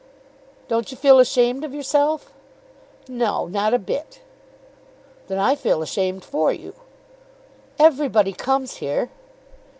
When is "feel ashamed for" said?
5.53-6.51